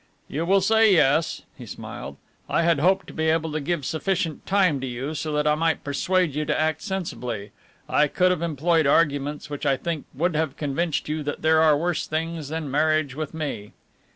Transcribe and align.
"You 0.27 0.47
will 0.47 0.61
say 0.61 0.95
'Yes,'" 0.95 1.43
he 1.55 1.67
smiled. 1.67 2.17
"I 2.49 2.63
had 2.63 2.79
hoped 2.79 3.05
to 3.05 3.13
be 3.13 3.25
able 3.29 3.51
to 3.51 3.59
give 3.61 3.85
sufficient 3.85 4.47
time 4.47 4.81
to 4.81 4.87
you 4.87 5.13
so 5.13 5.31
that 5.33 5.45
I 5.45 5.53
might 5.53 5.83
persuade 5.83 6.33
you 6.33 6.43
to 6.43 6.59
act 6.59 6.81
sensibly. 6.81 7.51
I 7.87 8.07
could 8.07 8.31
have 8.31 8.41
employed 8.41 8.87
arguments 8.87 9.47
which 9.47 9.63
I 9.67 9.77
think 9.77 10.07
would 10.15 10.35
have 10.35 10.57
convinced 10.57 11.07
you 11.07 11.21
that 11.21 11.43
there 11.43 11.61
are 11.61 11.77
worse 11.77 12.07
things 12.07 12.49
than 12.49 12.71
marriage 12.71 13.13
with 13.13 13.35
me." 13.35 13.73